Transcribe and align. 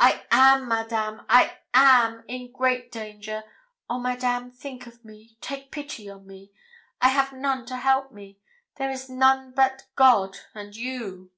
'I 0.00 0.24
am, 0.30 0.66
Madame 0.66 1.26
I 1.28 1.58
am 1.74 2.24
in 2.26 2.50
great 2.52 2.90
danger! 2.90 3.44
Oh, 3.86 3.98
Madame, 4.00 4.50
think 4.50 4.86
of 4.86 5.04
me 5.04 5.36
take 5.42 5.70
pity 5.70 6.08
on 6.08 6.26
me! 6.26 6.52
I 7.02 7.10
have 7.10 7.34
none 7.34 7.66
to 7.66 7.76
help 7.76 8.12
me 8.12 8.38
there 8.76 8.90
is 8.90 9.10
no 9.10 9.26
one 9.36 9.52
but 9.52 9.88
God 9.94 10.38
and 10.54 10.74
you!' 10.74 11.32